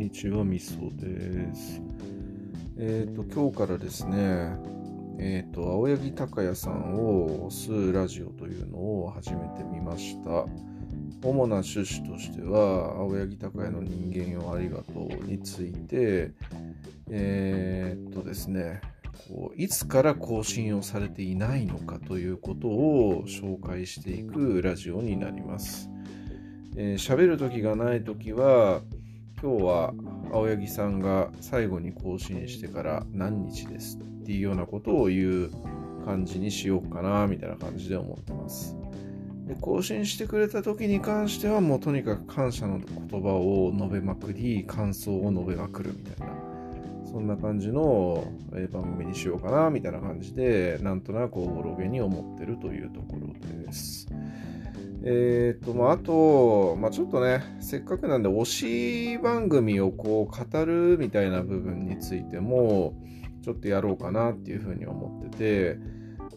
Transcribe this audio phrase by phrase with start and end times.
[0.00, 1.82] にちは、みそです。
[2.78, 4.56] えっ、ー、と、今日からですね、
[5.18, 10.46] えっ、ー、と、青柳高也さんを吸うラジオというのを始めてみました。
[11.22, 16.32] 主な趣旨としては、青柳高也の人間よありがとうについて、
[17.10, 18.80] えっ、とですね、
[19.28, 25.90] こういつから更新をされていないのかということを紹介していくラジオになります。
[26.76, 28.80] えー、喋る時がない時は
[29.42, 29.94] 今日は
[30.32, 35.50] 青柳さんが最後に更新してから何日ですっていうようなことを言う
[36.04, 38.76] 感じにしようかなみたいな感じで思ってます。
[39.46, 46.34] で更新してくれた時に関してはもうとにかく感謝の言葉を述べまくり感想を述べまくるみたいな
[47.10, 48.22] そんな感じの
[48.70, 53.32] 番組にしようかなみたいな感じでなんとなくおぼろげに思ってるというところ
[53.64, 54.06] です。
[55.02, 62.94] えっ、ー、と、まあ、あと、まあ、ちょっとね、せっかくなんで、推し番組をこう語るみたいな部分についても、
[63.42, 65.78] ちょっとやろうかなっていうふうに思ってて、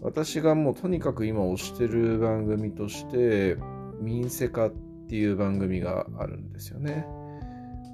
[0.02, 3.58] 私がもうとにかく今推してる番組として、
[4.00, 4.74] 民生化っ
[5.10, 7.06] ていう番組があるんですよね。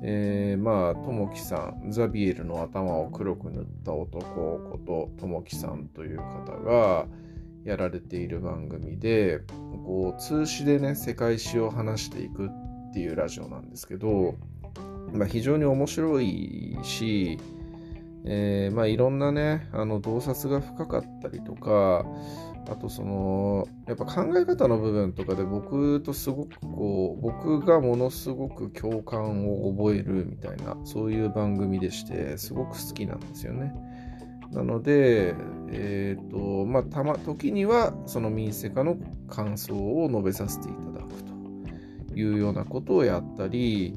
[0.02, 7.06] えー、まあ、ともきさん、ザビエルの頭を黒く塗った男ことともきさんという方が、
[7.64, 9.42] やられている番組で
[9.86, 14.36] こう通詞でね世界史を話していくっていうラジオなんですけど、
[15.14, 17.38] まあ、非常に面白いし、
[18.26, 22.06] えー、まあいろんなねあの洞察が深かったりとか
[22.70, 33.74] あとそのやっぱ考え方の部分とかで僕とすごくこう僕がものすごく共感を覚えるみたいなそういう番組でしてすごく好きなんですよね。
[34.52, 35.36] なので、
[35.72, 38.98] え、ー、と、まあ、たま、時には、その民生化の
[39.28, 41.24] 感想を述べさせていただく
[42.12, 43.94] というようなことをやったり、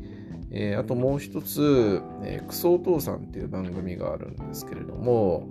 [0.50, 5.48] えー、あともう一つ、えー、クソお父さんっていう番組があるんですけれども、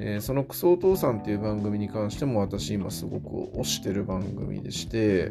[0.00, 5.30] えー、そのクソお父さんっていう番組に関しても私今すごく推してる番組でして、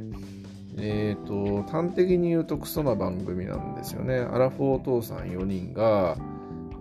[0.78, 4.20] えっ、ー、と、端的に言うとクソな番組なんですよね。
[4.20, 6.16] アラフォーお父さん4人が、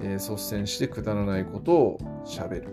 [0.03, 2.69] えー、率先してくだらないことをしゃべる。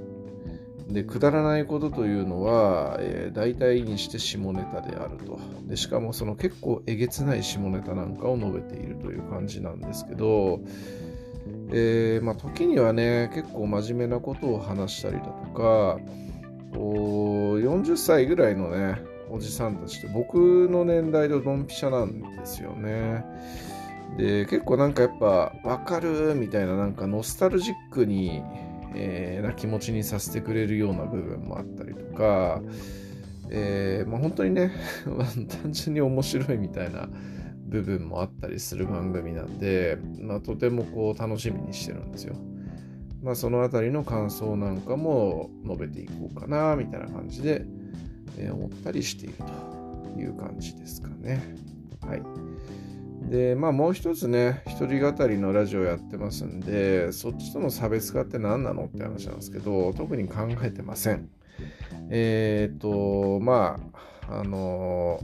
[0.88, 5.40] で、くだらないことというのは、えー、大体にして下ネタであると。
[5.66, 10.62] で、しかもその結構えげつない下ネタなんかを述べているという感じなんですけど、
[11.72, 16.00] えー、まあ、時にはね、結構真面目なことを話したりだとか、
[16.72, 23.26] 40歳ぐらいのね、おじさんたちって僕の年代でドンピシャなんですよね。
[24.18, 28.42] で、結構なんかやっぱわかるみたいななんかノスタルジックに、
[28.96, 32.62] えー、な気持ちにさせてくれるような部分もあったりとか、
[33.50, 34.72] えー、まあ、本当にね
[35.64, 37.08] 単純に面白いみたいな
[37.68, 42.36] 部分もあったりする番組なんで、まあ、とてもこう楽しみにしてるんですよ。
[43.22, 47.66] まあ、そのあたりの感想なんかも述べていこうかなみたいな感じで、
[48.38, 49.36] えー、思ったりしている
[50.16, 51.42] という感じですかね。
[52.02, 52.22] はい。
[53.30, 61.30] で、まあもう一つね、一人語りのラジオやってますんで、そっちとの差別化って何なのって話なんですけど、特に考えてません。
[62.10, 63.80] えっ、と、ま
[64.30, 65.20] あ、あの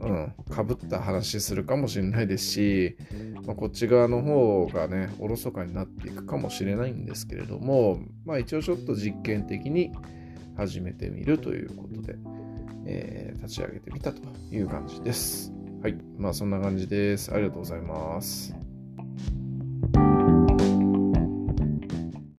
[0.00, 2.96] うん、かぶった話するかもしれないですし、
[3.46, 9.92] まあ、こっち側の方がね、おろそかになっていくかもしれないんですけれども、まあ一応ちょっと実験的に
[10.56, 12.16] 始めてみるということで、
[12.86, 15.52] えー、立ち上げてみたという感じです。
[15.82, 15.96] はい。
[16.18, 17.32] まあそんな感じです。
[17.32, 18.54] ありがとうございます。